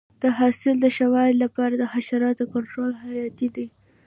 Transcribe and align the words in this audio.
د 0.21 0.23
حاصل 0.37 0.75
د 0.81 0.85
ښه 0.95 1.05
والي 1.13 1.35
لپاره 1.43 1.73
د 1.77 1.83
حشراتو 1.93 2.43
کنټرول 2.53 2.91
حیاتي 3.03 3.47
دی. 3.55 3.67